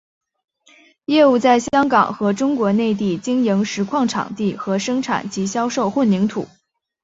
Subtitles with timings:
[1.05, 6.47] 业务在香港和中国内地经营石矿场地和生产及销售混凝土。